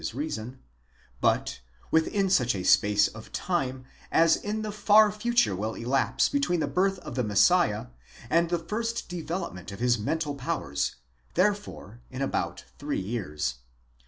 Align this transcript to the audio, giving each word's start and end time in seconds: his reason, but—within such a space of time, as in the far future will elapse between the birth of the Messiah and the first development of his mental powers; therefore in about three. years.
his 0.01 0.15
reason, 0.15 0.57
but—within 1.21 2.27
such 2.27 2.55
a 2.55 2.63
space 2.63 3.07
of 3.07 3.31
time, 3.31 3.85
as 4.11 4.35
in 4.35 4.63
the 4.63 4.71
far 4.71 5.11
future 5.11 5.55
will 5.55 5.75
elapse 5.75 6.27
between 6.27 6.59
the 6.59 6.65
birth 6.65 6.97
of 6.97 7.13
the 7.13 7.23
Messiah 7.23 7.85
and 8.27 8.49
the 8.49 8.57
first 8.57 9.07
development 9.09 9.71
of 9.71 9.79
his 9.79 9.99
mental 9.99 10.33
powers; 10.33 10.95
therefore 11.35 12.01
in 12.09 12.23
about 12.23 12.63
three. 12.79 12.99
years. 12.99 13.57